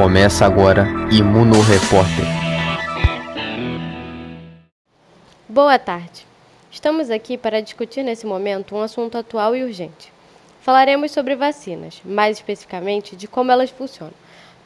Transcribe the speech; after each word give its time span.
Começa 0.00 0.46
agora 0.46 0.88
Imuno 1.12 1.60
Repórter. 1.60 2.24
Boa 5.46 5.78
tarde. 5.78 6.26
Estamos 6.70 7.10
aqui 7.10 7.36
para 7.36 7.60
discutir 7.60 8.02
nesse 8.02 8.24
momento 8.24 8.74
um 8.74 8.80
assunto 8.80 9.18
atual 9.18 9.54
e 9.54 9.62
urgente. 9.62 10.10
Falaremos 10.62 11.10
sobre 11.10 11.36
vacinas, 11.36 12.00
mais 12.02 12.38
especificamente 12.38 13.14
de 13.14 13.28
como 13.28 13.52
elas 13.52 13.68
funcionam. 13.68 14.14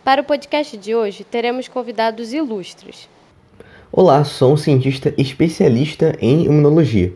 Para 0.04 0.20
o 0.20 0.24
podcast 0.24 0.76
de 0.76 0.94
hoje, 0.94 1.24
teremos 1.24 1.66
convidados 1.66 2.32
ilustres. 2.32 3.08
Olá, 3.90 4.22
sou 4.22 4.52
um 4.52 4.56
cientista 4.56 5.12
especialista 5.18 6.16
em 6.20 6.44
imunologia. 6.44 7.12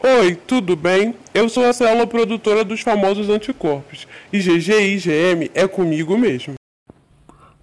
Oi, 0.00 0.36
tudo 0.46 0.76
bem? 0.76 1.16
Eu 1.34 1.48
sou 1.48 1.64
a 1.64 1.72
célula 1.72 2.06
produtora 2.06 2.62
dos 2.62 2.80
famosos 2.80 3.28
anticorpos. 3.28 4.06
IgG 4.32 4.70
e 4.70 4.94
IgM 4.94 5.50
é 5.52 5.66
comigo 5.66 6.16
mesmo. 6.16 6.54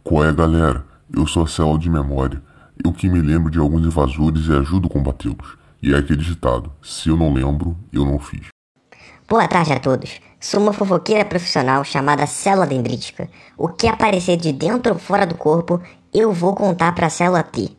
Qual 0.04 0.24
é, 0.24 0.34
galera? 0.34 0.86
Eu 1.14 1.28
sou 1.28 1.44
a 1.44 1.48
célula 1.48 1.78
de 1.78 1.90
memória. 1.90 2.42
Eu 2.84 2.94
que 2.94 3.10
me 3.10 3.20
lembro 3.22 3.52
de 3.52 3.60
alguns 3.60 3.86
invasores 3.86 4.48
e 4.48 4.54
ajudo 4.54 4.88
a 4.88 4.90
combatê-los. 4.90 5.58
E 5.84 5.94
é 5.94 5.98
aquele 5.98 6.24
ditado: 6.24 6.72
se 6.82 7.10
eu 7.10 7.18
não 7.18 7.34
lembro, 7.34 7.78
eu 7.92 8.06
não 8.06 8.18
fiz. 8.18 8.48
Boa 9.28 9.48
tarde 9.48 9.74
a 9.74 9.80
todos. 9.80 10.20
Sou 10.40 10.62
uma 10.62 10.74
fofoqueira 10.74 11.26
profissional 11.26 11.84
chamada 11.84 12.26
célula 12.26 12.66
dendrítica. 12.66 13.30
O 13.58 13.68
que 13.68 13.88
aparecer 13.88 14.38
de 14.38 14.54
dentro 14.54 14.94
ou 14.94 15.00
fora 15.00 15.28
do 15.28 15.36
corpo, 15.36 15.82
eu 16.14 16.32
vou 16.32 16.56
contar 16.56 16.96
para 16.96 17.08
a 17.08 17.10
célula 17.10 17.44
T. 17.44 17.70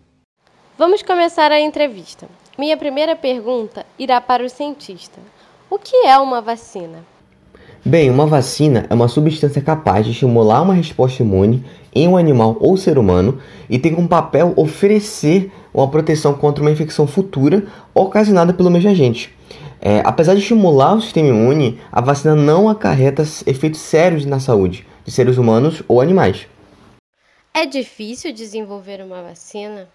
Vamos 0.78 1.02
começar 1.02 1.50
a 1.50 1.60
entrevista. 1.60 2.28
Minha 2.58 2.77
primeira 2.77 3.16
pergunta 3.16 3.84
irá 3.98 4.20
para 4.20 4.44
o 4.44 4.50
cientista. 4.50 5.18
O 5.70 5.78
que 5.78 6.06
é 6.06 6.18
uma 6.18 6.42
vacina? 6.42 6.98
Bem, 7.84 8.10
uma 8.10 8.27
vacina 8.27 8.86
é 8.90 8.94
uma 8.94 9.08
substância 9.08 9.62
capaz 9.62 10.05
de 10.05 10.12
estimular 10.12 10.60
uma 10.60 10.74
resposta 10.74 11.22
imune 11.22 11.64
em 11.94 12.06
um 12.08 12.16
animal 12.16 12.56
ou 12.60 12.77
ser 12.77 12.98
humano 12.98 13.38
e 13.69 13.78
tem 13.78 13.94
como 13.94 14.08
papel 14.08 14.52
oferecer 14.56 15.52
uma 15.72 15.88
proteção 15.88 16.34
contra 16.34 16.62
uma 16.62 16.70
infecção 16.70 17.06
futura 17.06 17.64
ocasionada 17.94 18.52
pelo 18.52 18.70
mesmo 18.70 18.91
agente. 18.91 19.34
É, 19.80 20.02
apesar 20.05 20.34
de 20.34 20.41
estimular 20.41 20.94
o 20.94 21.00
sistema 21.00 21.28
imune, 21.28 21.80
a 21.91 22.00
vacina 22.00 22.34
não 22.34 22.68
acarreta 22.68 23.22
efeitos 23.46 23.80
sérios 23.80 24.27
na 24.27 24.38
saúde 24.38 24.86
de 25.05 25.11
seres 25.11 25.38
humanos 25.38 25.83
ou 25.88 26.00
animais. 26.00 26.46
É 27.52 27.66
difícil 27.66 28.33
desenvolver 28.33 29.02
uma 29.02 29.22
vacina? 29.22 29.88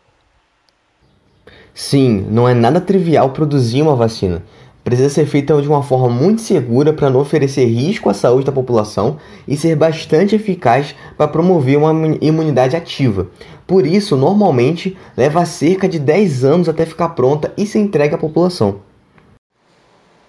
Sim, 1.74 2.26
não 2.30 2.48
é 2.48 2.54
nada 2.54 2.82
trivial 2.82 3.30
produzir 3.30 3.82
uma 3.82 3.96
vacina. 3.96 4.44
Precisa 4.86 5.10
ser 5.10 5.26
feita 5.26 5.60
de 5.60 5.68
uma 5.68 5.82
forma 5.82 6.08
muito 6.08 6.42
segura 6.42 6.94
para 6.94 7.10
não 7.10 7.22
oferecer 7.22 7.66
risco 7.66 8.08
à 8.08 8.14
saúde 8.14 8.46
da 8.46 8.52
população 8.52 9.18
e 9.48 9.58
ser 9.58 9.76
bastante 9.76 10.36
eficaz 10.36 10.96
para 11.18 11.28
promover 11.28 11.80
uma 11.80 11.92
imunidade 12.22 12.76
ativa. 12.76 13.28
Por 13.66 13.88
isso, 13.88 14.16
normalmente, 14.16 14.96
leva 15.18 15.44
cerca 15.44 15.90
de 15.90 15.98
10 15.98 16.46
anos 16.46 16.70
até 16.70 16.86
ficar 16.86 17.10
pronta 17.10 17.52
e 17.58 17.66
ser 17.66 17.80
entregue 17.80 18.14
à 18.14 18.18
população. 18.20 18.82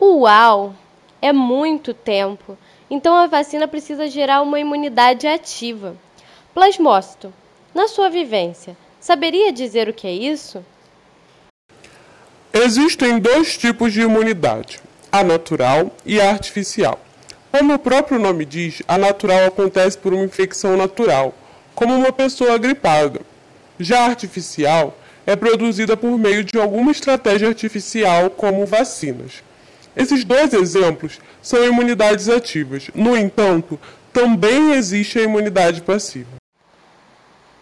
Uau! 0.00 0.72
É 1.20 1.34
muito 1.34 1.92
tempo. 1.92 2.56
Então 2.90 3.14
a 3.14 3.26
vacina 3.26 3.68
precisa 3.68 4.08
gerar 4.08 4.40
uma 4.40 4.58
imunidade 4.58 5.26
ativa. 5.26 5.94
Plasmócito, 6.54 7.30
na 7.74 7.88
sua 7.88 8.08
vivência, 8.08 8.74
saberia 8.98 9.52
dizer 9.52 9.86
o 9.86 9.92
que 9.92 10.06
é 10.06 10.12
isso? 10.12 10.64
Existem 12.64 13.18
dois 13.18 13.58
tipos 13.58 13.92
de 13.92 14.00
imunidade, 14.00 14.80
a 15.12 15.22
natural 15.22 15.94
e 16.06 16.18
a 16.18 16.30
artificial. 16.30 16.98
Como 17.52 17.74
o 17.74 17.78
próprio 17.78 18.18
nome 18.18 18.46
diz, 18.46 18.82
a 18.88 18.96
natural 18.96 19.44
acontece 19.44 19.98
por 19.98 20.14
uma 20.14 20.24
infecção 20.24 20.74
natural, 20.74 21.34
como 21.74 21.94
uma 21.94 22.10
pessoa 22.10 22.56
gripada. 22.56 23.20
Já 23.78 24.04
a 24.04 24.06
artificial 24.06 24.96
é 25.26 25.36
produzida 25.36 25.98
por 25.98 26.18
meio 26.18 26.42
de 26.42 26.58
alguma 26.58 26.92
estratégia 26.92 27.48
artificial, 27.48 28.30
como 28.30 28.64
vacinas. 28.64 29.42
Esses 29.94 30.24
dois 30.24 30.54
exemplos 30.54 31.20
são 31.42 31.62
imunidades 31.62 32.26
ativas. 32.30 32.90
No 32.94 33.14
entanto, 33.14 33.78
também 34.14 34.72
existe 34.72 35.18
a 35.18 35.24
imunidade 35.24 35.82
passiva. 35.82 36.36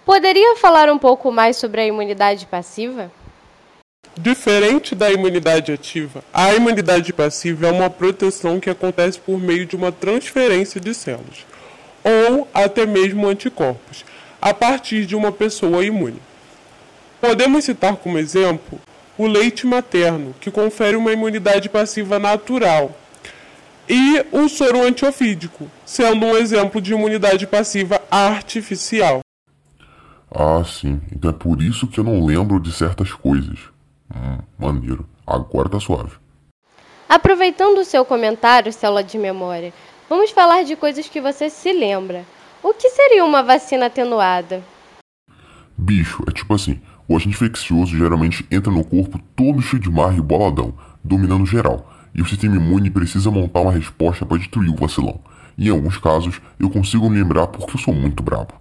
Poderia 0.04 0.54
falar 0.54 0.88
um 0.88 0.98
pouco 0.98 1.32
mais 1.32 1.56
sobre 1.56 1.80
a 1.80 1.84
imunidade 1.84 2.46
passiva? 2.46 3.10
Diferente 4.16 4.94
da 4.94 5.10
imunidade 5.10 5.72
ativa, 5.72 6.22
a 6.32 6.54
imunidade 6.54 7.12
passiva 7.12 7.66
é 7.66 7.72
uma 7.72 7.90
proteção 7.90 8.60
que 8.60 8.70
acontece 8.70 9.18
por 9.18 9.40
meio 9.40 9.66
de 9.66 9.74
uma 9.74 9.90
transferência 9.90 10.80
de 10.80 10.94
células, 10.94 11.44
ou 12.04 12.48
até 12.54 12.86
mesmo 12.86 13.26
anticorpos, 13.26 14.04
a 14.40 14.54
partir 14.54 15.04
de 15.04 15.16
uma 15.16 15.32
pessoa 15.32 15.84
imune. 15.84 16.22
Podemos 17.20 17.64
citar 17.64 17.96
como 17.96 18.18
exemplo 18.18 18.80
o 19.18 19.26
leite 19.26 19.66
materno, 19.66 20.34
que 20.40 20.50
confere 20.50 20.96
uma 20.96 21.12
imunidade 21.12 21.68
passiva 21.68 22.18
natural, 22.18 22.96
e 23.88 24.24
o 24.30 24.48
soro 24.48 24.82
antiofídico, 24.82 25.68
sendo 25.84 26.24
um 26.24 26.36
exemplo 26.36 26.80
de 26.80 26.92
imunidade 26.92 27.48
passiva 27.48 28.00
artificial. 28.08 29.20
Ah, 30.30 30.62
sim. 30.64 31.00
Então 31.12 31.30
é 31.30 31.34
por 31.34 31.60
isso 31.60 31.86
que 31.88 31.98
eu 31.98 32.04
não 32.04 32.24
lembro 32.24 32.60
de 32.60 32.72
certas 32.72 33.12
coisas. 33.12 33.73
Hum, 34.14 34.38
maneiro. 34.58 35.06
Agora 35.26 35.68
tá 35.68 35.80
suave. 35.80 36.12
Aproveitando 37.08 37.78
o 37.78 37.84
seu 37.84 38.04
comentário, 38.04 38.72
célula 38.72 39.02
de 39.02 39.18
memória, 39.18 39.72
vamos 40.08 40.30
falar 40.30 40.64
de 40.64 40.76
coisas 40.76 41.08
que 41.08 41.20
você 41.20 41.50
se 41.50 41.72
lembra. 41.72 42.24
O 42.62 42.72
que 42.72 42.88
seria 42.90 43.24
uma 43.24 43.42
vacina 43.42 43.86
atenuada? 43.86 44.62
Bicho, 45.76 46.22
é 46.28 46.32
tipo 46.32 46.54
assim: 46.54 46.80
o 47.06 47.16
agente 47.16 47.34
infeccioso 47.34 47.96
geralmente 47.96 48.46
entra 48.50 48.72
no 48.72 48.84
corpo 48.84 49.20
todo 49.36 49.60
cheio 49.60 49.82
de 49.82 49.90
marra 49.90 50.16
e 50.16 50.20
boladão, 50.22 50.72
dominando 51.02 51.44
geral, 51.44 51.92
e 52.14 52.22
o 52.22 52.26
sistema 52.26 52.56
imune 52.56 52.90
precisa 52.90 53.30
montar 53.30 53.60
uma 53.60 53.72
resposta 53.72 54.24
para 54.24 54.38
destruir 54.38 54.70
o 54.70 54.76
vacilão. 54.76 55.20
E 55.58 55.68
em 55.68 55.70
alguns 55.70 55.98
casos, 55.98 56.40
eu 56.58 56.70
consigo 56.70 57.10
me 57.10 57.18
lembrar 57.18 57.48
porque 57.48 57.76
eu 57.76 57.80
sou 57.80 57.92
muito 57.92 58.22
brabo. 58.22 58.54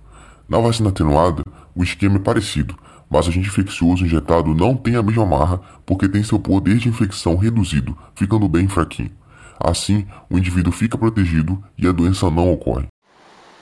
Na 0.50 0.60
vacina 0.60 0.90
atenuada, 0.90 1.44
o 1.74 1.84
esquema 1.84 2.18
é 2.18 2.20
parecido, 2.20 2.78
mas 3.14 3.28
o 3.28 3.30
agente 3.30 3.48
infeccioso 3.48 4.04
injetado 4.04 4.56
não 4.56 4.76
tem 4.76 4.96
a 4.96 5.04
mesma 5.04 5.24
marra 5.24 5.62
porque 5.86 6.10
tem 6.10 6.24
seu 6.24 6.40
poder 6.40 6.78
de 6.78 6.90
infecção 6.90 7.38
reduzido, 7.38 7.96
ficando 8.16 8.48
bem 8.48 8.68
fraquinho. 8.68 9.12
Assim, 9.60 10.08
o 10.28 10.36
indivíduo 10.36 10.74
fica 10.74 10.98
protegido 10.98 11.64
e 11.78 11.88
a 11.88 11.92
doença 11.92 12.32
não 12.32 12.52
ocorre. 12.52 12.88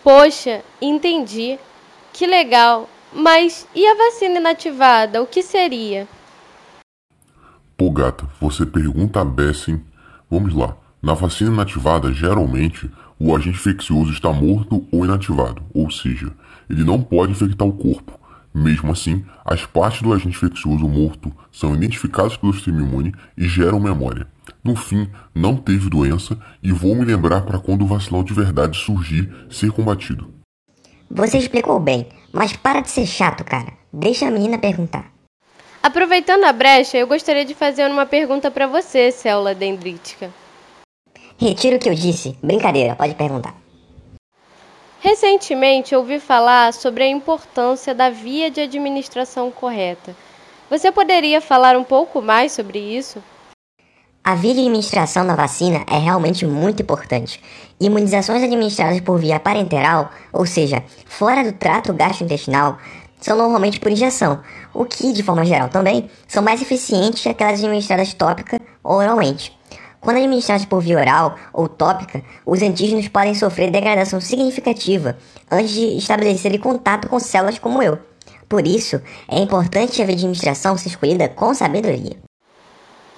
Poxa, 0.02 0.64
entendi. 0.82 1.60
Que 2.14 2.26
legal. 2.26 2.90
Mas 3.14 3.68
e 3.76 3.86
a 3.86 3.94
vacina 3.94 4.40
inativada? 4.40 5.22
O 5.22 5.28
que 5.28 5.44
seria? 5.44 6.08
Pô, 7.76 7.92
gata, 7.92 8.26
você 8.40 8.66
pergunta 8.66 9.20
a 9.20 9.26
Bessem. 9.26 9.84
Vamos 10.30 10.54
lá. 10.54 10.78
Na 11.04 11.14
vacina 11.14 11.52
inativada, 11.52 12.14
geralmente, 12.14 12.90
o 13.20 13.36
agente 13.36 13.58
infeccioso 13.58 14.14
está 14.14 14.32
morto 14.32 14.88
ou 14.94 15.04
inativado, 15.04 15.62
ou 15.74 15.92
seja, 15.92 16.32
ele 16.70 16.86
não 16.86 17.02
pode 17.02 17.34
infectar 17.34 17.68
o 17.68 17.74
corpo. 17.74 18.21
Mesmo 18.54 18.92
assim, 18.92 19.24
as 19.46 19.66
partes 19.66 20.02
do 20.02 20.14
agente 20.14 20.30
infeccioso 20.30 20.88
morto 20.88 21.32
são 21.52 21.74
identificadas 21.74 22.36
pelo 22.36 22.54
sistema 22.54 22.82
imune 22.82 23.14
e 23.38 23.48
geram 23.48 23.80
memória. 23.80 24.28
No 24.64 24.76
fim, 24.76 25.10
não 25.34 25.56
teve 25.56 25.90
doença 25.90 26.38
e 26.62 26.72
vou 26.72 26.94
me 26.96 27.06
lembrar 27.06 27.42
para 27.42 27.60
quando 27.60 27.84
o 27.84 27.88
vacilão 27.88 28.24
de 28.24 28.34
verdade 28.34 28.78
surgir 28.78 29.32
ser 29.50 29.72
combatido. 29.72 30.34
Você 31.10 31.38
explicou 31.38 31.80
bem, 31.80 32.08
mas 32.32 32.56
para 32.56 32.82
de 32.82 32.90
ser 32.90 33.06
chato, 33.06 33.44
cara. 33.44 33.74
Deixa 33.92 34.28
a 34.28 34.32
menina 34.32 34.58
perguntar. 34.58 35.12
Aproveitando 35.82 36.44
a 36.44 36.54
brecha, 36.54 36.98
eu 36.98 37.08
gostaria 37.08 37.44
de 37.44 37.56
fazer 37.56 37.90
uma 37.90 38.06
pergunta 38.06 38.52
para 38.52 38.68
você, 38.68 39.12
célula 39.12 39.56
dendrítica. 39.56 40.30
Retiro 41.38 41.78
o 41.78 41.80
que 41.80 41.90
eu 41.90 41.96
disse. 41.96 42.38
Brincadeira, 42.44 42.96
pode 42.96 43.16
perguntar. 43.16 43.61
Recentemente 45.04 45.96
ouvi 45.96 46.20
falar 46.20 46.72
sobre 46.74 47.04
a 47.04 47.08
importância 47.08 47.92
da 47.92 48.12
via 48.12 48.52
de 48.52 48.62
administração 48.62 49.50
correta. 49.50 50.16
Você 50.70 50.92
poderia 50.92 51.42
falar 51.42 51.76
um 51.76 51.84
pouco 51.84 52.22
mais 52.22 52.52
sobre 52.52 52.78
isso? 52.78 53.18
A 54.24 54.36
via 54.36 54.54
de 54.54 54.60
administração 54.60 55.26
da 55.26 55.36
vacina 55.36 55.84
é 55.90 55.98
realmente 55.98 56.46
muito 56.46 56.84
importante. 56.84 57.42
Imunizações 57.80 58.44
administradas 58.44 59.02
por 59.02 59.18
via 59.18 59.40
parenteral, 59.40 60.12
ou 60.32 60.46
seja, 60.46 60.84
fora 61.08 61.44
do 61.44 61.54
trato 61.54 61.92
gastrointestinal, 61.94 62.78
são 63.20 63.36
normalmente 63.36 63.80
por 63.80 63.92
injeção, 63.92 64.40
o 64.72 64.86
que, 64.86 65.12
de 65.12 65.24
forma 65.24 65.44
geral 65.44 65.70
também, 65.70 66.12
são 66.28 66.44
mais 66.44 66.62
eficientes 66.62 67.24
que 67.24 67.30
aquelas 67.30 67.58
administradas 67.58 68.14
tópica 68.14 68.62
ou 68.84 68.98
oralmente. 68.98 69.60
Quando 70.02 70.18
administrados 70.18 70.66
por 70.66 70.82
via 70.82 70.98
oral 70.98 71.36
ou 71.54 71.70
tópica, 71.70 72.24
os 72.44 72.60
antígenos 72.64 73.08
podem 73.08 73.36
sofrer 73.36 73.70
degradação 73.70 74.20
significativa 74.20 75.16
antes 75.50 75.70
de 75.76 75.96
estabelecerem 75.96 76.60
contato 76.60 77.08
com 77.08 77.20
células 77.20 77.60
como 77.60 77.84
eu. 77.84 78.00
Por 78.50 78.66
isso, 78.66 79.00
é 79.30 79.40
importante 79.40 80.02
a 80.02 80.06
administração 80.06 80.76
ser 80.76 80.90
escolhida 80.90 81.30
com 81.30 81.54
sabedoria. 81.54 82.18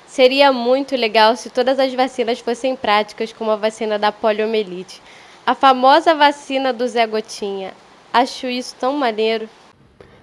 Seria 0.06 0.52
muito 0.52 0.94
legal 0.98 1.38
se 1.38 1.50
todas 1.50 1.80
as 1.80 1.94
vacinas 1.94 2.40
fossem 2.40 2.76
práticas, 2.76 3.32
como 3.32 3.50
a 3.50 3.56
vacina 3.56 3.98
da 3.98 4.12
poliomielite, 4.12 5.02
a 5.46 5.56
famosa 5.56 6.14
vacina 6.14 6.74
do 6.74 6.86
Zé 6.86 7.08
Gotinha. 7.08 7.72
Acho 8.14 8.48
isso 8.48 8.76
tão 8.78 8.94
maneiro. 8.98 9.48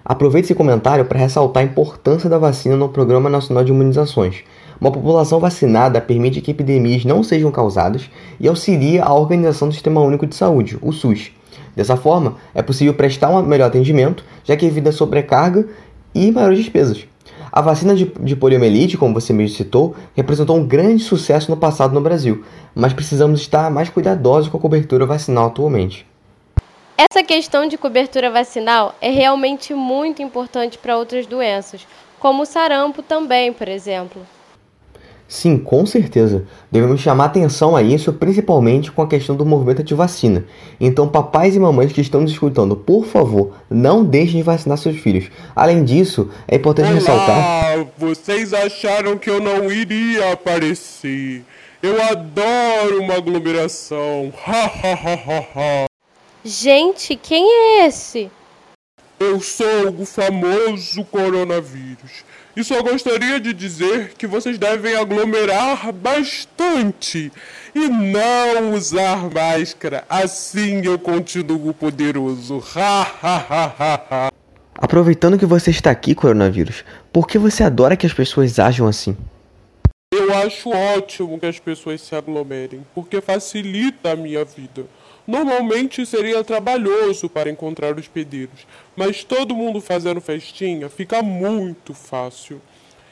Aproveite 0.05 0.45
esse 0.45 0.55
comentário 0.55 1.05
para 1.05 1.19
ressaltar 1.19 1.63
a 1.63 1.65
importância 1.65 2.29
da 2.29 2.37
vacina 2.37 2.77
no 2.77 2.87
Programa 2.87 3.29
Nacional 3.29 3.63
de 3.63 3.71
Imunizações. 3.71 4.43
Uma 4.81 4.91
população 4.91 5.39
vacinada 5.39 6.01
permite 6.01 6.41
que 6.41 6.49
epidemias 6.49 7.05
não 7.05 7.21
sejam 7.21 7.51
causadas 7.51 8.09
e 8.39 8.47
auxilia 8.47 9.03
a 9.03 9.13
organização 9.13 9.67
do 9.67 9.73
Sistema 9.75 10.01
Único 10.01 10.25
de 10.25 10.33
Saúde, 10.33 10.75
o 10.81 10.91
SUS. 10.91 11.31
Dessa 11.75 11.95
forma, 11.95 12.37
é 12.51 12.63
possível 12.63 12.91
prestar 12.95 13.29
um 13.29 13.43
melhor 13.43 13.67
atendimento, 13.67 14.25
já 14.43 14.57
que 14.57 14.65
evita 14.65 14.91
sobrecarga 14.91 15.67
e 16.15 16.31
maiores 16.31 16.57
despesas. 16.57 17.05
A 17.51 17.61
vacina 17.61 17.93
de, 17.93 18.05
de 18.05 18.35
poliomielite, 18.35 18.97
como 18.97 19.13
você 19.13 19.31
mesmo 19.31 19.55
citou, 19.55 19.95
representou 20.15 20.57
um 20.57 20.65
grande 20.65 21.03
sucesso 21.03 21.51
no 21.51 21.57
passado 21.57 21.93
no 21.93 22.01
Brasil, 22.01 22.43
mas 22.73 22.91
precisamos 22.91 23.39
estar 23.39 23.69
mais 23.69 23.87
cuidadosos 23.87 24.49
com 24.49 24.57
a 24.57 24.61
cobertura 24.61 25.05
vacinal 25.05 25.45
atualmente. 25.45 26.07
Essa 26.97 27.23
questão 27.23 27.67
de 27.67 27.77
cobertura 27.77 28.31
vacinal 28.31 28.95
é 28.99 29.11
realmente 29.11 29.75
muito 29.75 30.23
importante 30.23 30.79
para 30.79 30.97
outras 30.97 31.27
doenças, 31.27 31.85
como 32.19 32.41
o 32.41 32.47
sarampo 32.47 33.03
também, 33.03 33.53
por 33.53 33.67
exemplo. 33.67 34.23
Sim, 35.31 35.57
com 35.57 35.85
certeza. 35.85 36.45
Devemos 36.69 36.99
chamar 36.99 37.23
atenção 37.23 37.73
a 37.73 37.81
isso, 37.81 38.11
principalmente 38.11 38.91
com 38.91 39.01
a 39.01 39.07
questão 39.07 39.33
do 39.33 39.45
movimento 39.45 39.81
de 39.81 39.95
vacina. 39.95 40.43
Então, 40.77 41.07
papais 41.07 41.55
e 41.55 41.59
mamães 41.59 41.93
que 41.93 42.01
estão 42.01 42.19
nos 42.19 42.31
escutando, 42.31 42.75
por 42.75 43.05
favor, 43.05 43.53
não 43.69 44.03
deixem 44.03 44.39
de 44.39 44.43
vacinar 44.43 44.77
seus 44.77 44.97
filhos. 44.97 45.31
Além 45.55 45.85
disso, 45.85 46.29
é 46.45 46.57
importante 46.57 46.87
Olá, 46.87 46.95
ressaltar. 46.95 47.87
Vocês 47.97 48.53
acharam 48.53 49.17
que 49.17 49.29
eu 49.29 49.39
não 49.39 49.71
iria 49.71 50.33
aparecer? 50.33 51.45
Eu 51.81 51.95
adoro 52.03 52.99
uma 52.99 53.13
aglomeração. 53.13 54.33
Ha 54.45 54.65
ha 54.65 54.93
ha 54.93 55.13
ha 55.13 55.45
ha. 55.55 55.85
Gente, 56.43 57.15
quem 57.15 57.49
é 57.49 57.87
esse? 57.87 58.29
Eu 59.17 59.39
sou 59.39 59.95
o 59.97 60.05
famoso 60.05 61.05
coronavírus. 61.05 62.25
E 62.55 62.63
só 62.63 62.81
gostaria 62.81 63.39
de 63.39 63.53
dizer 63.53 64.13
que 64.17 64.27
vocês 64.27 64.57
devem 64.57 64.95
aglomerar 64.95 65.91
bastante 65.93 67.31
e 67.73 67.87
não 67.87 68.73
usar 68.73 69.29
máscara. 69.29 70.03
Assim 70.09 70.85
eu 70.85 70.99
continuo 70.99 71.73
poderoso. 71.73 72.61
Ha 72.75 73.01
ha 73.01 73.37
ha 73.79 74.05
ha. 74.09 74.31
Aproveitando 74.75 75.37
que 75.39 75.45
você 75.45 75.69
está 75.69 75.91
aqui, 75.91 76.13
coronavírus, 76.13 76.83
por 77.13 77.27
que 77.27 77.37
você 77.37 77.63
adora 77.63 77.95
que 77.95 78.05
as 78.05 78.13
pessoas 78.13 78.59
ajam 78.59 78.87
assim? 78.87 79.15
Eu 80.13 80.33
acho 80.33 80.69
ótimo 80.69 81.39
que 81.39 81.45
as 81.45 81.57
pessoas 81.57 82.01
se 82.01 82.13
aglomerem, 82.13 82.85
porque 82.93 83.21
facilita 83.21 84.11
a 84.11 84.15
minha 84.15 84.43
vida. 84.43 84.85
Normalmente 85.31 86.05
seria 86.05 86.43
trabalhoso 86.43 87.29
para 87.29 87.49
encontrar 87.49 87.97
os 87.97 88.05
pedeiros, 88.05 88.67
mas 88.97 89.23
todo 89.23 89.55
mundo 89.55 89.79
fazendo 89.79 90.19
festinha 90.19 90.89
fica 90.89 91.21
muito 91.23 91.93
fácil. 91.93 92.61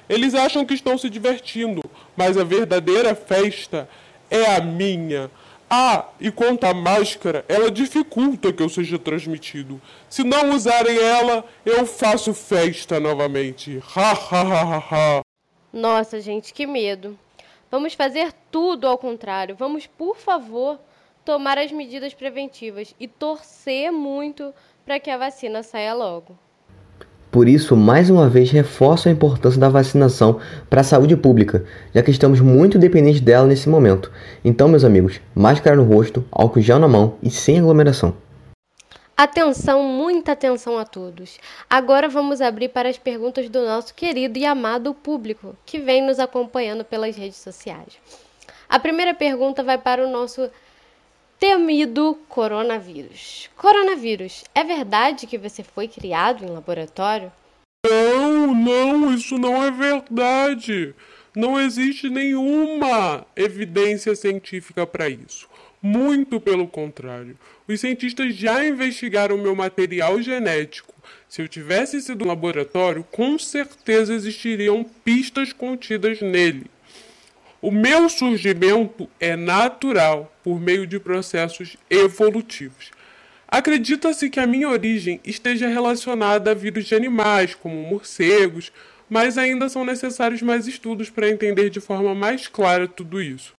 Eles 0.10 0.36
acham 0.36 0.66
que 0.66 0.74
estão 0.74 0.98
se 0.98 1.10
divertindo, 1.10 1.81
mas 2.18 2.38
a 2.38 2.44
verdadeira 2.44 3.16
festa 3.16 3.88
é 4.30 4.54
a 4.54 4.60
minha. 4.60 5.31
Ah, 5.69 6.10
e 6.19 6.30
quanto 6.30 6.66
à 6.66 6.74
máscara, 6.74 7.45
ela 7.48 7.71
dificulta 7.71 8.51
que 8.51 8.62
eu 8.62 8.68
seja 8.68 9.00
transmitido. 9.00 9.80
Se 10.10 10.21
não 10.21 10.54
usarem 10.54 10.98
ela, 10.98 11.45
eu 11.66 11.86
faço 11.86 12.33
festa 12.33 13.00
novamente. 13.00 13.81
Ha 13.95 14.12
ha 14.12 14.42
ha 14.42 14.63
ha 14.63 14.77
ha. 14.92 15.21
Nossa, 15.71 16.19
gente, 16.19 16.54
que 16.54 16.68
medo. 16.68 17.18
Vamos 17.71 17.94
fazer 17.94 18.33
tudo 18.51 18.88
ao 18.88 18.98
contrário. 18.98 19.56
Vamos, 19.56 19.88
por 19.88 20.18
favor, 20.18 20.81
tomar 21.30 21.60
as 21.60 21.72
medidas 21.72 22.12
preventivas 22.12 22.96
e 23.00 23.08
torcer 23.08 23.92
muito 23.92 24.52
para 24.84 25.00
que 25.00 25.12
a 25.12 25.18
vacina 25.20 25.62
saia 25.62 25.94
logo. 25.94 26.36
Por 27.30 27.48
isso, 27.48 27.76
mais 27.76 28.10
uma 28.10 28.28
vez, 28.28 28.50
reforço 28.50 29.08
a 29.08 29.12
importância 29.12 29.60
da 29.60 29.70
vacinação 29.70 30.40
para 30.68 30.81
a 30.81 30.84
saúde 30.84 31.16
pública, 31.16 31.64
já 31.94 32.02
que 32.02 32.10
estamos 32.10 32.42
muito 32.42 32.80
dependentes 32.80 33.22
dela 33.22 33.46
nesse 33.46 33.70
momento. 33.70 34.12
Então, 34.44 34.68
meus 34.68 34.84
amigos, 34.84 35.22
máscara 35.36 35.76
no 35.76 35.84
rosto, 35.84 36.26
álcool 36.31 36.62
gel 36.62 36.80
na 36.80 36.88
mão 36.88 37.16
e 37.22 37.30
sem 37.30 37.60
aglomeração. 37.60 38.16
Atenção, 39.16 39.84
muita 39.84 40.31
atenção 40.31 40.80
a 40.80 40.84
todos. 40.84 41.38
Agora 41.70 42.10
vamos 42.10 42.42
abrir 42.42 42.70
para 42.70 42.90
as 42.90 42.98
perguntas 42.98 43.48
do 43.50 43.64
nosso 43.64 43.94
querido 43.94 44.40
e 44.40 44.48
amado 44.48 44.96
público 44.96 45.56
que 45.64 45.78
vem 45.78 46.02
nos 46.02 46.18
acompanhando 46.18 46.84
pelas 46.84 47.16
redes 47.16 47.38
sociais. 47.38 48.00
A 48.68 48.80
primeira 48.80 49.14
pergunta 49.14 49.62
vai 49.62 49.78
para 49.78 50.04
o 50.04 50.10
nosso 50.10 50.50
temido 51.40 52.20
coronavírus. 52.28 53.50
Coronavírus, 53.56 54.44
é 54.54 54.64
verdade 54.64 55.26
que 55.26 55.38
você 55.38 55.64
foi 55.64 55.88
criado 55.88 56.44
em 56.44 56.50
laboratório? 56.50 57.32
Não, 57.88 58.54
não, 58.54 59.14
isso 59.14 59.38
não 59.38 59.64
é 59.64 59.72
verdade. 59.72 60.94
Não 61.34 61.60
existe 61.60 62.10
nenhuma 62.10 63.26
evidência 63.36 64.14
científica 64.16 64.86
para 64.86 65.08
isso. 65.08 65.48
Muito 65.82 66.42
pelo 66.42 66.68
contrário. 66.68 67.38
Os 67.66 67.80
cientistas 67.80 68.36
já 68.36 68.66
investigaram 68.66 69.38
meu 69.38 69.56
material 69.56 70.22
genético. 70.22 70.94
Se 71.30 71.42
eu 71.42 71.48
tivesse 71.48 72.02
sido 72.02 72.26
no 72.26 72.28
laboratório, 72.28 73.06
com 73.12 73.40
certeza 73.40 74.14
existiriam 74.14 74.84
pistas 74.84 75.54
contidas 75.54 76.20
nele. 76.20 76.66
O 77.62 77.72
meu 77.72 78.08
surgimento 78.08 79.10
é 79.20 79.36
natural 79.36 80.32
por 80.42 80.62
meio 80.62 80.88
de 80.88 80.98
processos 80.98 81.76
evolutivos. 81.90 82.90
Acredita-se 83.46 84.30
que 84.30 84.40
a 84.40 84.48
minha 84.48 84.70
origem 84.70 85.20
esteja 85.26 85.68
relacionada 85.68 86.52
a 86.52 86.54
vírus 86.54 86.86
de 86.86 86.96
animais, 86.96 87.54
como 87.54 87.76
morcegos, 87.76 88.72
mas 89.10 89.38
ainda 89.38 89.68
são 89.68 89.84
necessários 89.84 90.42
mais 90.42 90.68
estudos 90.68 91.10
para 91.10 91.30
entender 91.30 91.70
de 91.70 91.82
forma 91.82 92.16
mais 92.16 92.48
clara 92.48 92.88
tudo 92.88 93.22
isso. 93.22 93.54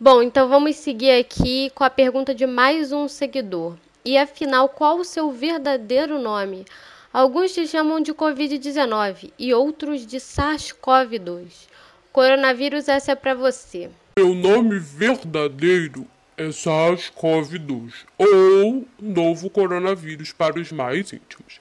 Bom, 0.00 0.22
então 0.22 0.48
vamos 0.48 0.74
seguir 0.76 1.12
aqui 1.12 1.70
com 1.72 1.84
a 1.84 1.90
pergunta 1.90 2.34
de 2.34 2.46
mais 2.46 2.90
um 2.90 3.06
seguidor. 3.06 3.76
E 4.04 4.18
afinal, 4.18 4.68
qual 4.68 4.98
o 4.98 5.04
seu 5.04 5.30
verdadeiro 5.30 6.18
nome? 6.18 6.64
Alguns 7.12 7.52
te 7.52 7.66
chamam 7.66 8.00
de 8.00 8.12
Covid-19 8.12 9.30
e 9.38 9.54
outros 9.54 10.04
de 10.04 10.16
SARS-CoV-2. 10.16 11.75
Coronavírus, 12.16 12.88
essa 12.88 13.12
é 13.12 13.14
para 13.14 13.34
você. 13.34 13.90
Meu 14.18 14.34
nome 14.34 14.78
verdadeiro 14.78 16.06
é 16.34 16.48
SARS-CoV-2 16.48 17.92
ou 18.16 18.86
novo 18.98 19.50
coronavírus 19.50 20.32
para 20.32 20.58
os 20.58 20.72
mais 20.72 21.12
íntimos. 21.12 21.60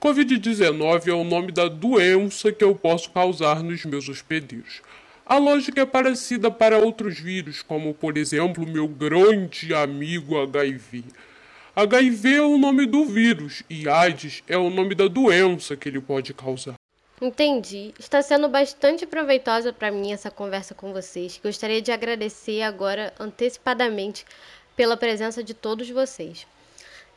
Covid-19 0.00 1.08
é 1.08 1.12
o 1.12 1.24
nome 1.24 1.50
da 1.50 1.66
doença 1.66 2.52
que 2.52 2.62
eu 2.62 2.76
posso 2.76 3.10
causar 3.10 3.60
nos 3.60 3.84
meus 3.84 4.08
hospedeiros. 4.08 4.82
A 5.26 5.36
lógica 5.36 5.80
é 5.80 5.84
parecida 5.84 6.48
para 6.48 6.78
outros 6.78 7.18
vírus, 7.18 7.60
como 7.60 7.92
por 7.92 8.16
exemplo 8.16 8.64
meu 8.64 8.86
grande 8.86 9.74
amigo 9.74 10.40
HIV. 10.40 11.06
HIV 11.74 12.34
é 12.36 12.42
o 12.42 12.56
nome 12.56 12.86
do 12.86 13.04
vírus 13.04 13.64
e 13.68 13.88
AIDS 13.88 14.44
é 14.46 14.56
o 14.56 14.70
nome 14.70 14.94
da 14.94 15.08
doença 15.08 15.76
que 15.76 15.88
ele 15.88 16.00
pode 16.00 16.32
causar. 16.32 16.77
Entendi. 17.20 17.92
Está 17.98 18.22
sendo 18.22 18.48
bastante 18.48 19.04
proveitosa 19.04 19.72
para 19.72 19.90
mim 19.90 20.12
essa 20.12 20.30
conversa 20.30 20.74
com 20.74 20.92
vocês. 20.92 21.40
Gostaria 21.42 21.82
de 21.82 21.90
agradecer 21.90 22.62
agora 22.62 23.12
antecipadamente 23.18 24.24
pela 24.76 24.96
presença 24.96 25.42
de 25.42 25.52
todos 25.52 25.90
vocês. 25.90 26.46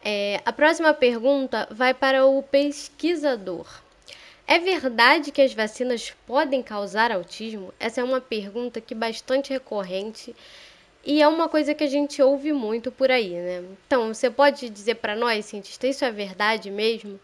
É, 0.03 0.41
a 0.43 0.51
próxima 0.51 0.93
pergunta 0.93 1.67
vai 1.69 1.93
para 1.93 2.25
o 2.25 2.41
pesquisador. 2.41 3.67
É 4.47 4.57
verdade 4.57 5.31
que 5.31 5.41
as 5.41 5.53
vacinas 5.53 6.11
podem 6.25 6.63
causar 6.63 7.11
autismo? 7.11 7.71
Essa 7.79 8.01
é 8.01 8.03
uma 8.03 8.19
pergunta 8.19 8.81
que 8.81 8.95
bastante 8.95 9.53
recorrente 9.53 10.35
e 11.05 11.21
é 11.21 11.27
uma 11.27 11.47
coisa 11.47 11.73
que 11.75 11.83
a 11.83 11.87
gente 11.87 12.21
ouve 12.21 12.51
muito 12.51 12.91
por 12.91 13.11
aí, 13.11 13.29
né? 13.29 13.63
Então, 13.85 14.13
você 14.13 14.29
pode 14.29 14.69
dizer 14.69 14.95
para 14.95 15.15
nós, 15.15 15.45
cientista, 15.45 15.87
isso 15.87 16.03
é 16.03 16.11
verdade 16.11 16.69
mesmo? 16.69 17.19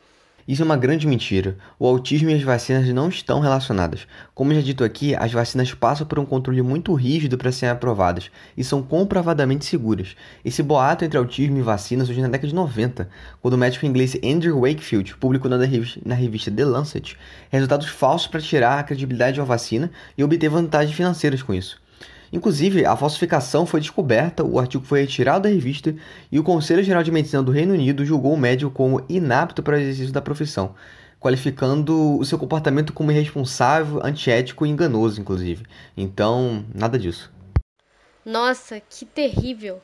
Isso 0.48 0.62
é 0.62 0.66
uma 0.66 0.78
grande 0.78 1.06
mentira. 1.06 1.58
O 1.78 1.86
autismo 1.86 2.30
e 2.30 2.34
as 2.34 2.42
vacinas 2.42 2.88
não 2.94 3.10
estão 3.10 3.42
relacionadas. 3.42 4.08
Como 4.34 4.54
já 4.54 4.62
dito 4.62 4.82
aqui, 4.82 5.14
as 5.14 5.34
vacinas 5.34 5.74
passam 5.74 6.08
por 6.08 6.20
um 6.20 6.26
controle 6.26 6.62
muito 6.62 6.94
rígido 6.94 7.38
para 7.38 7.52
serem 7.52 7.74
aprovadas 7.74 8.32
e 8.56 8.64
são 8.64 8.82
comprovadamente 8.82 9.66
seguras. 9.66 10.16
Esse 10.46 10.64
boato 10.64 11.04
entre 11.04 11.18
autismo 11.18 11.58
e 11.58 11.62
vacinas 11.62 12.08
surgiu 12.08 12.24
na 12.24 12.30
década 12.30 12.48
de 12.48 12.56
90, 12.56 13.10
quando 13.42 13.56
o 13.56 13.58
médico 13.58 13.86
inglês 13.86 14.16
Andrew 14.24 14.62
Wakefield 14.62 15.18
publicou 15.18 15.52
na 15.52 15.58
revista, 15.58 16.00
na 16.06 16.16
revista 16.16 16.50
The 16.50 16.64
Lancet 16.64 17.18
resultados 17.50 17.88
falsos 17.88 18.28
para 18.28 18.40
tirar 18.40 18.80
a 18.80 18.84
credibilidade 18.84 19.34
de 19.34 19.42
uma 19.42 19.46
vacina 19.46 19.92
e 20.18 20.24
obter 20.24 20.50
vantagens 20.50 20.96
financeiras 20.96 21.44
com 21.44 21.54
isso. 21.54 21.78
Inclusive, 22.32 22.86
a 22.86 22.96
falsificação 22.96 23.66
foi 23.66 23.80
descoberta, 23.80 24.44
o 24.44 24.60
artigo 24.60 24.84
foi 24.84 25.02
retirado 25.02 25.44
da 25.44 25.50
revista 25.50 25.96
e 26.32 26.40
o 26.40 26.44
Conselho 26.44 26.84
Geral 26.84 27.04
de 27.04 27.12
Medicina 27.12 27.42
do 27.42 27.52
Reino 27.52 27.74
Unido 27.74 28.06
julgou 28.06 28.34
o 28.34 28.38
médico 28.38 28.72
como 28.72 29.04
inapto 29.08 29.64
para 29.64 29.78
o 29.78 29.80
exercício 29.80 30.12
da 30.12 30.22
profissão, 30.22 30.76
qualificando 31.20 32.18
o 32.18 32.26
seu 32.26 32.38
comportamento 32.38 32.94
como 32.94 33.12
irresponsável, 33.12 34.02
antiético 34.04 34.66
e 34.66 34.70
enganoso, 34.70 35.22
inclusive. 35.22 35.66
Então, 35.96 36.66
nada 36.76 37.00
disso. 37.00 37.32
Nossa, 38.26 38.82
que 38.82 39.06
terrível! 39.06 39.82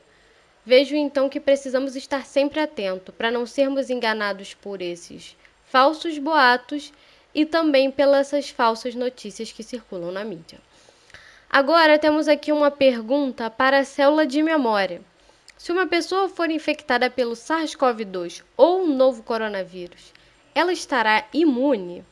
Vejo 0.66 0.94
então 0.94 1.28
que 1.28 1.40
precisamos 1.40 1.94
estar 1.94 2.24
sempre 2.24 2.60
atento 2.60 3.12
para 3.12 3.30
não 3.30 3.46
sermos 3.46 3.90
enganados 3.90 4.54
por 4.54 4.80
esses 4.80 5.36
falsos 5.64 6.18
boatos 6.18 6.92
e 7.34 7.44
também 7.44 7.90
pelas 7.90 8.30
falsas 8.50 8.94
notícias 8.94 9.50
que 9.50 9.62
circulam 9.62 10.12
na 10.12 10.24
mídia. 10.24 10.58
Agora 11.54 12.00
temos 12.00 12.26
aqui 12.26 12.50
uma 12.50 12.68
pergunta 12.68 13.48
para 13.48 13.78
a 13.78 13.84
célula 13.84 14.26
de 14.26 14.42
memória. 14.42 15.00
Se 15.56 15.70
uma 15.70 15.86
pessoa 15.86 16.28
for 16.28 16.50
infectada 16.50 17.08
pelo 17.08 17.34
SARS-CoV-2 17.34 18.42
ou 18.56 18.82
o 18.82 18.92
novo 18.92 19.22
coronavírus, 19.22 20.12
ela 20.52 20.72
estará 20.72 21.24
imune? 21.32 22.02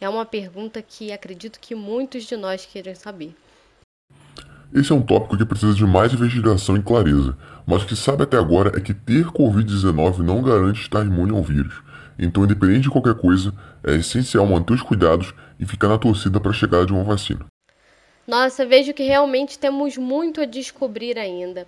É 0.00 0.08
uma 0.08 0.26
pergunta 0.26 0.82
que 0.82 1.12
acredito 1.12 1.60
que 1.60 1.72
muitos 1.72 2.24
de 2.24 2.36
nós 2.36 2.66
queiram 2.66 2.92
saber. 2.96 3.32
Esse 4.74 4.90
é 4.90 4.94
um 4.96 5.02
tópico 5.02 5.36
que 5.36 5.44
precisa 5.44 5.72
de 5.72 5.86
mais 5.86 6.12
investigação 6.12 6.76
e 6.76 6.82
clareza, 6.82 7.38
mas 7.64 7.84
o 7.84 7.86
que 7.86 7.94
sabe 7.94 8.24
até 8.24 8.36
agora 8.36 8.76
é 8.76 8.80
que 8.80 8.92
ter 8.92 9.26
Covid-19 9.26 10.18
não 10.18 10.42
garante 10.42 10.80
estar 10.80 11.06
imune 11.06 11.30
ao 11.30 11.44
vírus. 11.44 11.80
Então, 12.18 12.42
independente 12.42 12.80
de 12.80 12.90
qualquer 12.90 13.14
coisa, 13.14 13.54
é 13.84 13.94
essencial 13.94 14.44
manter 14.46 14.72
os 14.72 14.82
cuidados 14.82 15.32
e 15.60 15.64
ficar 15.64 15.86
na 15.86 15.96
torcida 15.96 16.40
para 16.40 16.50
a 16.50 16.54
chegada 16.54 16.86
de 16.86 16.92
uma 16.92 17.04
vacina. 17.04 17.46
Nossa, 18.30 18.64
vejo 18.64 18.94
que 18.94 19.02
realmente 19.02 19.58
temos 19.58 19.96
muito 19.96 20.40
a 20.40 20.44
descobrir 20.44 21.18
ainda. 21.18 21.66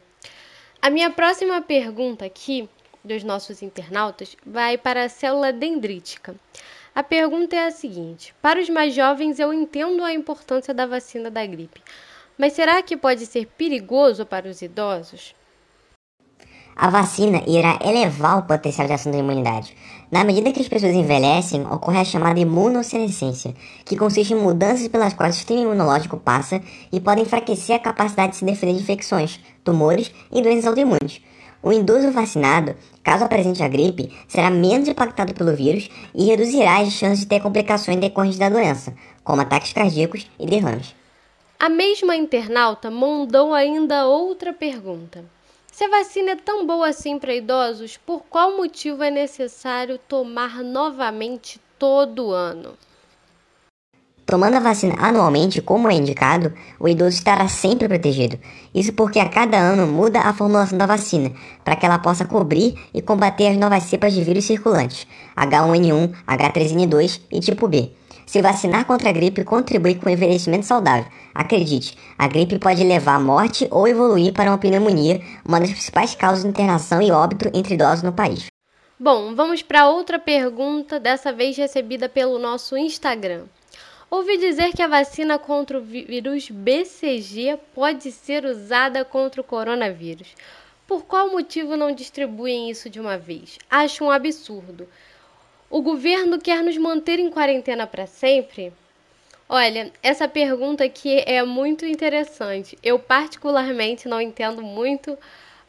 A 0.81 0.91
minha 0.91 1.11
próxima 1.11 1.61
pergunta 1.61 2.25
aqui 2.25 2.69
dos 3.03 3.25
nossos 3.25 3.63
internautas 3.63 4.37
vai 4.47 4.79
para 4.79 5.03
a 5.03 5.09
célula 5.09 5.53
dendrítica. 5.53 6.37
A 6.95 7.03
pergunta 7.03 7.57
é 7.57 7.67
a 7.67 7.73
seguinte: 7.73 8.33
Para 8.41 8.61
os 8.61 8.71
mais 8.71 8.95
jovens, 8.95 9.41
eu 9.41 9.53
entendo 9.53 10.05
a 10.05 10.15
importância 10.15 10.73
da 10.73 10.87
vacina 10.87 11.33
da 11.33 11.45
gripe, 11.45 11.83
mas 12.39 12.53
será 12.53 12.81
que 12.81 12.97
pode 12.97 13.27
ser 13.27 13.47
perigoso 13.47 14.25
para 14.25 14.49
os 14.49 14.63
idosos? 14.63 15.35
A 16.75 16.89
vacina 16.89 17.43
irá 17.47 17.79
elevar 17.85 18.39
o 18.39 18.43
potencial 18.43 18.87
de 18.87 18.95
ação 18.95 19.13
da 19.13 19.19
imunidade. 19.19 19.77
Na 20.11 20.25
medida 20.25 20.53
que 20.53 20.61
as 20.61 20.69
pessoas 20.69 20.95
envelhecem, 20.95 21.67
ocorre 21.67 22.01
a 22.01 22.05
chamada 22.05 22.41
imunossenescência, 22.41 23.55
que 23.85 23.97
consiste 23.97 24.33
em 24.33 24.37
mudanças 24.37 24.89
pelas 24.89 25.13
quais 25.13 25.35
o 25.35 25.39
sistema 25.39 25.61
imunológico 25.61 26.17
passa 26.17 26.61
e 26.91 26.99
pode 27.01 27.21
enfraquecer 27.21 27.77
a 27.77 27.79
capacidade 27.79 28.33
de 28.33 28.39
se 28.39 28.45
defender 28.45 28.75
de 28.75 28.83
infecções, 28.83 29.39
tumores 29.63 30.11
e 30.33 30.41
doenças 30.41 30.67
autoimunes. 30.67 31.21
O 31.63 31.73
idoso 31.73 32.11
vacinado, 32.11 32.75
caso 33.05 33.25
apresente 33.25 33.63
a 33.63 33.69
gripe, 33.69 34.13
será 34.27 34.51
menos 34.51 34.89
impactado 34.89 35.33
pelo 35.33 35.55
vírus 35.55 35.89
e 36.15 36.25
reduzirá 36.25 36.79
as 36.79 36.93
chances 36.93 37.21
de 37.21 37.27
ter 37.27 37.41
complicações 37.41 38.01
decorrentes 38.01 38.39
da 38.39 38.49
doença, 38.49 38.95
como 39.23 39.43
ataques 39.43 39.73
cardíacos 39.73 40.29
e 40.41 40.47
derrames. 40.47 40.95
A 41.61 41.69
mesma 41.69 42.17
internauta 42.17 42.91
mandou 42.91 43.55
ainda 43.55 44.07
outra 44.07 44.53
pergunta. 44.53 45.25
Se 45.73 45.85
a 45.85 45.89
vacina 45.89 46.33
é 46.33 46.37
tão 46.37 46.67
boa 46.67 46.87
assim 46.87 47.19
para 47.19 47.35
idosos, 47.35 47.97
por 47.97 48.25
qual 48.29 48.59
motivo 48.59 49.03
é 49.03 49.11
necessário 49.11 49.99
tomar 50.07 50.63
novamente 50.63 51.59
todo 51.79 52.31
ano? 52.31 52.75
Tomando 54.27 54.57
a 54.57 54.61
vacina 54.61 54.95
anualmente, 54.99 55.63
como 55.63 55.91
é 55.91 55.95
indicado, 55.95 56.53
o 56.79 56.87
idoso 56.87 57.17
estará 57.17 57.49
sempre 57.49 57.89
protegido. 57.89 58.39
Isso 58.75 58.93
porque 58.93 59.19
a 59.19 59.31
cada 59.31 59.57
ano 59.57 59.87
muda 59.87 60.21
a 60.21 60.35
formulação 60.35 60.77
da 60.77 60.85
vacina, 60.85 61.33
para 61.65 61.75
que 61.75 61.87
ela 61.87 61.99
possa 61.99 62.27
cobrir 62.27 62.79
e 62.93 63.01
combater 63.01 63.49
as 63.49 63.57
novas 63.57 63.85
cepas 63.85 64.13
de 64.13 64.23
vírus 64.23 64.45
circulantes, 64.45 65.07
H1N1, 65.35 66.13
H3N2 66.27 67.23
e 67.31 67.41
tipo 67.41 67.67
B. 67.67 67.93
Se 68.27 68.41
vacinar 68.41 68.85
contra 68.87 69.11
a 69.11 69.13
gripe 69.13 69.45
contribui 69.45 69.95
com 69.95 70.07
o 70.07 70.11
envelhecimento 70.11 70.67
saudável. 70.67 71.11
Acredite, 71.35 71.97
a 72.19 72.29
gripe 72.29 72.59
pode 72.59 72.83
levar 72.85 73.17
à 73.17 73.21
morte 73.21 73.67
ou 73.71 73.87
evoluir 73.87 74.33
para 74.33 74.51
uma 74.51 74.59
pneumonia, 74.59 75.21
uma 75.47 75.61
das 75.61 75.71
principais 75.71 76.15
causas 76.15 76.43
de 76.43 76.49
internação 76.49 77.03
e 77.03 77.11
óbito 77.11 77.51
entre 77.55 77.75
idosos 77.75 78.03
no 78.03 78.13
país. 78.13 78.47
Bom, 78.99 79.35
vamos 79.35 79.63
para 79.63 79.89
outra 79.89 80.19
pergunta, 80.19 81.01
dessa 81.01 81.33
vez 81.33 81.57
recebida 81.57 82.09
pelo 82.09 82.39
nosso 82.39 82.77
Instagram. 82.77 83.45
Ouvi 84.09 84.37
dizer 84.37 84.73
que 84.73 84.83
a 84.83 84.87
vacina 84.87 85.39
contra 85.39 85.79
o 85.79 85.83
vírus 85.83 86.51
BCG 86.51 87.59
pode 87.75 88.13
ser 88.13 88.45
usada 88.45 89.05
contra 89.05 89.41
o 89.41 89.45
coronavírus. 89.45 90.35
Por 90.87 91.05
qual 91.05 91.31
motivo 91.31 91.77
não 91.77 91.95
distribuem 91.95 92.71
isso 92.71 92.91
de 92.91 93.01
uma 93.01 93.17
vez? 93.17 93.59
Acho 93.71 94.05
um 94.05 94.11
absurdo. 94.11 94.87
O 95.73 95.81
governo 95.81 96.39
quer 96.39 96.63
nos 96.63 96.77
manter 96.77 97.19
em 97.19 97.31
quarentena 97.31 97.87
para 97.87 98.07
sempre? 98.07 98.75
Olha, 99.49 99.91
essa 100.03 100.29
pergunta 100.29 100.85
aqui 100.85 101.25
é 101.27 101.43
muito 101.43 101.87
interessante. 101.87 102.77
Eu 102.83 102.99
particularmente 102.99 104.07
não 104.07 104.21
entendo 104.21 104.63
muito, 104.63 105.17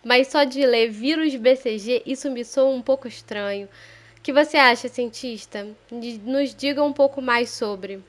mas 0.03 0.27
só 0.27 0.43
de 0.43 0.65
ler 0.65 0.89
vírus 0.89 1.33
BCG 1.33 2.03
isso 2.05 2.29
me 2.29 2.43
soa 2.43 2.75
um 2.75 2.81
pouco 2.81 3.07
estranho. 3.07 3.69
O 4.17 4.21
que 4.21 4.33
você 4.33 4.57
acha, 4.57 4.89
cientista? 4.89 5.65
Nos 5.89 6.53
diga 6.53 6.83
um 6.83 6.91
pouco 6.91 7.21
mais 7.21 7.49
sobre. 7.51 8.01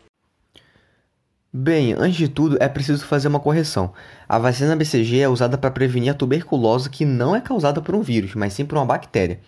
Bem, 1.52 1.92
antes 1.92 2.16
de 2.16 2.28
tudo 2.28 2.56
é 2.60 2.68
preciso 2.68 3.06
fazer 3.06 3.28
uma 3.28 3.38
correção. 3.38 3.94
A 4.28 4.36
vacina 4.40 4.74
BCG 4.74 5.20
é 5.20 5.28
usada 5.28 5.56
para 5.56 5.70
prevenir 5.70 6.10
a 6.10 6.14
tuberculose 6.14 6.90
que 6.90 7.04
não 7.04 7.36
é 7.36 7.40
causada 7.40 7.80
por 7.80 7.94
um 7.94 8.02
vírus, 8.02 8.34
mas 8.34 8.52
sim 8.52 8.66
por 8.66 8.76
uma 8.76 8.84
bactéria. 8.84 9.38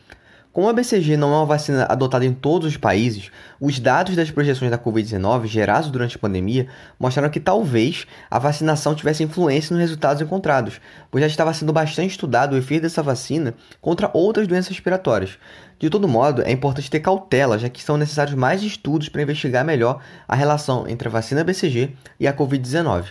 Como 0.56 0.70
a 0.70 0.72
BCG 0.72 1.18
não 1.18 1.34
é 1.34 1.36
uma 1.36 1.44
vacina 1.44 1.84
adotada 1.86 2.24
em 2.24 2.32
todos 2.32 2.66
os 2.66 2.78
países, 2.78 3.30
os 3.60 3.78
dados 3.78 4.16
das 4.16 4.30
projeções 4.30 4.70
da 4.70 4.78
Covid-19 4.78 5.44
gerados 5.44 5.90
durante 5.90 6.16
a 6.16 6.18
pandemia 6.18 6.66
mostraram 6.98 7.28
que 7.28 7.38
talvez 7.38 8.06
a 8.30 8.38
vacinação 8.38 8.94
tivesse 8.94 9.22
influência 9.22 9.74
nos 9.74 9.82
resultados 9.82 10.22
encontrados, 10.22 10.80
pois 11.10 11.20
já 11.20 11.26
estava 11.26 11.52
sendo 11.52 11.74
bastante 11.74 12.12
estudado 12.12 12.54
o 12.54 12.56
efeito 12.56 12.84
dessa 12.84 13.02
vacina 13.02 13.52
contra 13.82 14.10
outras 14.14 14.48
doenças 14.48 14.70
respiratórias. 14.70 15.38
De 15.78 15.90
todo 15.90 16.08
modo, 16.08 16.40
é 16.40 16.52
importante 16.52 16.90
ter 16.90 17.00
cautela, 17.00 17.58
já 17.58 17.68
que 17.68 17.82
são 17.82 17.98
necessários 17.98 18.34
mais 18.34 18.62
estudos 18.62 19.10
para 19.10 19.20
investigar 19.20 19.62
melhor 19.62 20.02
a 20.26 20.34
relação 20.34 20.88
entre 20.88 21.06
a 21.06 21.10
vacina 21.10 21.44
BCG 21.44 21.94
e 22.18 22.26
a 22.26 22.32
Covid-19. 22.32 23.08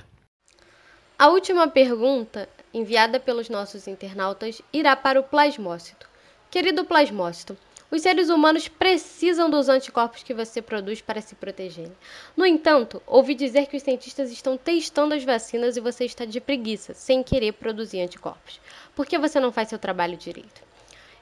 A 1.19 1.27
última 1.27 1.67
pergunta, 1.67 2.49
enviada 2.73 3.19
pelos 3.19 3.49
nossos 3.49 3.87
internautas, 3.87 4.63
irá 4.73 4.95
para 4.95 5.19
o 5.19 5.23
plasmócito. 5.23 6.14
Querido 6.55 6.85
plasmócito, 6.85 7.57
os 7.91 8.01
seres 8.01 8.29
humanos 8.29 8.69
precisam 8.69 9.49
dos 9.49 9.67
anticorpos 9.67 10.23
que 10.23 10.33
você 10.33 10.61
produz 10.61 11.01
para 11.01 11.19
se 11.19 11.35
proteger. 11.35 11.91
No 12.33 12.45
entanto, 12.45 13.01
ouvi 13.05 13.35
dizer 13.35 13.67
que 13.67 13.75
os 13.75 13.83
cientistas 13.83 14.31
estão 14.31 14.55
testando 14.55 15.13
as 15.13 15.25
vacinas 15.25 15.75
e 15.75 15.81
você 15.81 16.05
está 16.05 16.23
de 16.23 16.39
preguiça, 16.39 16.93
sem 16.93 17.21
querer 17.21 17.51
produzir 17.51 17.99
anticorpos. 17.99 18.61
Por 18.95 19.05
que 19.05 19.17
você 19.17 19.37
não 19.37 19.51
faz 19.51 19.67
seu 19.67 19.77
trabalho 19.77 20.15
direito? 20.15 20.61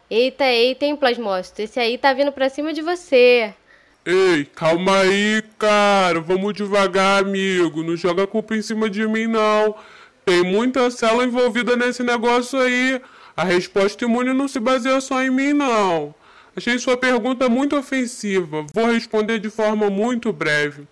Eita, 0.08 0.46
eita, 0.46 0.86
hein, 0.86 0.96
plasmócito, 0.96 1.64
esse 1.64 1.80
aí 1.80 1.98
tá 1.98 2.14
vindo 2.14 2.32
pra 2.32 2.48
cima 2.48 2.72
de 2.72 2.84
você. 2.84 3.56
Ei, 4.06 4.46
calma 4.46 5.00
aí, 5.00 5.42
cara. 5.58 6.22
Vamos 6.22 6.54
devagar, 6.54 7.24
amigo. 7.24 7.82
Não 7.82 7.96
joga 7.96 8.26
a 8.26 8.28
culpa 8.28 8.56
em 8.56 8.62
cima 8.62 8.88
de 8.88 9.08
mim, 9.08 9.26
não. 9.26 9.74
Tem 10.24 10.44
muita 10.44 10.92
célula 10.92 11.26
envolvida 11.26 11.76
nesse 11.76 12.04
negócio 12.04 12.60
aí. 12.60 13.02
A 13.36 13.44
resposta 13.44 14.06
imune 14.06 14.32
não 14.32 14.48
se 14.48 14.60
baseia 14.60 15.02
só 15.02 15.24
em 15.24 15.32
mim, 15.32 15.54
não. 15.54 16.14
Achei 16.56 16.78
sua 16.78 16.96
pergunta 16.96 17.50
muito 17.50 17.76
ofensiva. 17.76 18.66
Vou 18.74 18.92
responder 18.92 19.40
de 19.40 19.50
forma 19.50 19.90
muito 19.90 20.32
breve. 20.32 20.88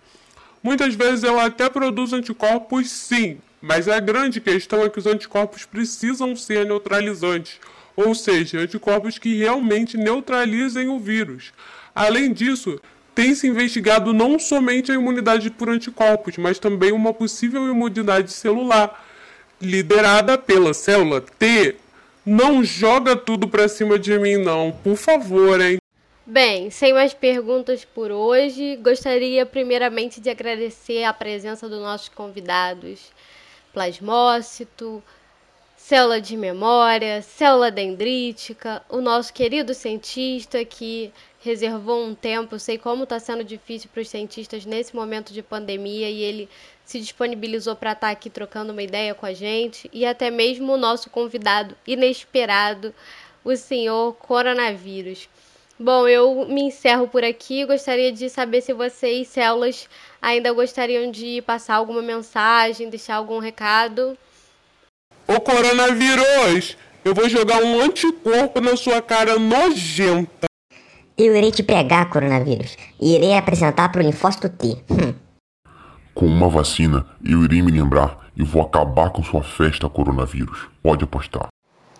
Muitas 0.60 0.94
vezes 0.94 1.22
ela 1.22 1.44
até 1.44 1.68
produz 1.68 2.12
anticorpos, 2.12 2.90
sim, 2.90 3.38
mas 3.60 3.88
a 3.88 4.00
grande 4.00 4.40
questão 4.40 4.82
é 4.82 4.88
que 4.88 4.98
os 4.98 5.06
anticorpos 5.06 5.64
precisam 5.64 6.34
ser 6.34 6.66
neutralizantes, 6.66 7.60
ou 7.96 8.14
seja, 8.14 8.58
anticorpos 8.58 9.18
que 9.18 9.36
realmente 9.36 9.96
neutralizem 9.96 10.88
o 10.88 10.98
vírus. 10.98 11.52
Além 11.94 12.32
disso, 12.32 12.80
tem 13.14 13.34
se 13.34 13.46
investigado 13.46 14.12
não 14.12 14.38
somente 14.38 14.90
a 14.90 14.94
imunidade 14.94 15.50
por 15.50 15.68
anticorpos, 15.68 16.36
mas 16.38 16.58
também 16.58 16.90
uma 16.90 17.12
possível 17.12 17.68
imunidade 17.68 18.32
celular, 18.32 19.04
liderada 19.60 20.36
pela 20.36 20.74
célula 20.74 21.20
T 21.20 21.76
não 22.24 22.62
joga 22.62 23.16
tudo 23.16 23.48
pra 23.48 23.68
cima 23.68 23.98
de 23.98 24.18
mim, 24.18 24.36
não, 24.36 24.72
por 24.72 24.96
favor, 24.96 25.60
hein? 25.60 25.78
Bem, 26.24 26.70
sem 26.70 26.92
mais 26.92 27.12
perguntas 27.12 27.84
por 27.84 28.12
hoje, 28.12 28.76
gostaria 28.76 29.44
primeiramente 29.44 30.20
de 30.20 30.30
agradecer 30.30 31.02
a 31.04 31.12
presença 31.12 31.68
dos 31.68 31.80
nossos 31.80 32.08
convidados, 32.08 33.10
plasmócito, 33.72 35.02
célula 35.76 36.20
de 36.20 36.36
memória, 36.36 37.20
célula 37.22 37.72
dendrítica, 37.72 38.82
o 38.88 39.00
nosso 39.00 39.32
querido 39.32 39.74
cientista 39.74 40.64
que 40.64 41.12
reservou 41.40 42.04
um 42.06 42.14
tempo, 42.14 42.56
sei 42.56 42.78
como 42.78 43.02
está 43.02 43.18
sendo 43.18 43.42
difícil 43.42 43.90
para 43.92 44.00
os 44.00 44.08
cientistas 44.08 44.64
nesse 44.64 44.94
momento 44.94 45.32
de 45.32 45.42
pandemia 45.42 46.08
e 46.08 46.22
ele 46.22 46.48
se 46.84 47.00
disponibilizou 47.00 47.76
para 47.76 47.92
estar 47.92 48.08
tá 48.08 48.12
aqui 48.12 48.28
trocando 48.28 48.72
uma 48.72 48.82
ideia 48.82 49.14
com 49.14 49.26
a 49.26 49.32
gente 49.32 49.88
e 49.92 50.04
até 50.04 50.30
mesmo 50.30 50.72
o 50.72 50.78
nosso 50.78 51.10
convidado 51.10 51.76
inesperado, 51.86 52.94
o 53.44 53.56
senhor 53.56 54.14
coronavírus. 54.14 55.28
Bom, 55.78 56.06
eu 56.06 56.46
me 56.46 56.62
encerro 56.62 57.08
por 57.08 57.24
aqui. 57.24 57.64
Gostaria 57.64 58.12
de 58.12 58.28
saber 58.28 58.60
se 58.60 58.72
vocês, 58.72 59.26
células, 59.28 59.88
ainda 60.20 60.52
gostariam 60.52 61.10
de 61.10 61.42
passar 61.42 61.74
alguma 61.74 62.02
mensagem, 62.02 62.88
deixar 62.88 63.16
algum 63.16 63.38
recado. 63.38 64.16
Ô 65.26 65.40
coronavírus, 65.40 66.76
Eu 67.04 67.14
vou 67.14 67.28
jogar 67.28 67.60
um 67.64 67.80
anticorpo 67.80 68.60
na 68.60 68.76
sua 68.76 69.02
cara 69.02 69.36
nojenta. 69.36 70.46
Eu 71.18 71.34
irei 71.34 71.50
te 71.50 71.64
pegar, 71.64 72.08
coronavírus, 72.08 72.76
e 73.00 73.16
irei 73.16 73.34
apresentar 73.34 73.90
para 73.90 74.00
o 74.00 74.04
linfócito 74.04 74.48
T. 74.48 74.76
Hum. 74.88 75.31
Com 76.22 76.28
uma 76.28 76.48
vacina, 76.48 77.04
eu 77.28 77.42
irei 77.42 77.60
me 77.62 77.72
lembrar 77.72 78.16
e 78.36 78.44
vou 78.44 78.62
acabar 78.62 79.10
com 79.10 79.24
sua 79.24 79.42
festa, 79.42 79.88
coronavírus. 79.88 80.68
Pode 80.80 81.02
apostar. 81.02 81.48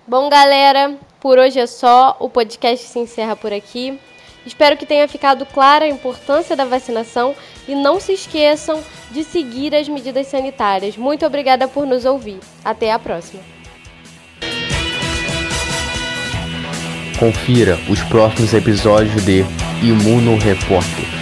Bom, 0.06 0.30
galera, 0.30 0.96
por 1.18 1.40
hoje 1.40 1.58
é 1.58 1.66
só. 1.66 2.16
O 2.20 2.30
podcast 2.30 2.86
se 2.86 3.00
encerra 3.00 3.34
por 3.34 3.52
aqui. 3.52 3.98
Espero 4.46 4.76
que 4.76 4.86
tenha 4.86 5.08
ficado 5.08 5.44
clara 5.44 5.86
a 5.86 5.88
importância 5.88 6.54
da 6.54 6.64
vacinação 6.64 7.34
e 7.66 7.74
não 7.74 7.98
se 7.98 8.12
esqueçam 8.12 8.80
de 9.10 9.24
seguir 9.24 9.74
as 9.74 9.88
medidas 9.88 10.28
sanitárias. 10.28 10.96
Muito 10.96 11.26
obrigada 11.26 11.66
por 11.66 11.84
nos 11.84 12.04
ouvir. 12.04 12.38
Até 12.64 12.92
a 12.92 13.00
próxima. 13.00 13.42
Confira 17.18 17.76
os 17.90 18.00
próximos 18.04 18.54
episódios 18.54 19.24
de 19.24 19.40
Imuno 19.82 20.38
Repórter. 20.38 21.21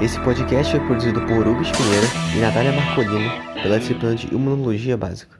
Esse 0.00 0.20
podcast 0.20 0.70
foi 0.76 0.86
produzido 0.86 1.20
por 1.22 1.44
Hugo 1.44 1.60
Espinheira 1.60 2.06
e 2.36 2.38
Natália 2.38 2.70
Marcolino 2.70 3.28
pela 3.60 3.80
disciplina 3.80 4.14
de 4.14 4.32
Imunologia 4.32 4.96
Básica. 4.96 5.37